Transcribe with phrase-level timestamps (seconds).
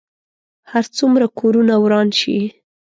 [0.71, 2.37] هر څومره کورونه وران شي.